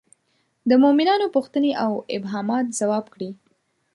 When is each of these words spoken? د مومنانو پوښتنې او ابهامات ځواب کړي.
د 0.69 0.71
مومنانو 0.83 1.25
پوښتنې 1.35 1.71
او 1.83 1.91
ابهامات 2.17 2.65
ځواب 2.79 3.05
کړي. 3.13 3.29